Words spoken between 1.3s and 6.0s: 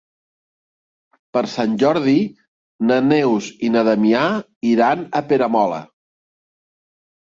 Per Sant Jordi na Neus i na Damià iran a Peramola.